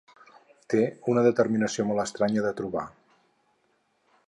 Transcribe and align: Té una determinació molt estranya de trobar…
Té 0.73 0.79
una 1.13 1.23
determinació 1.27 1.85
molt 1.91 2.03
estranya 2.05 2.47
de 2.47 2.55
trobar… 2.63 2.87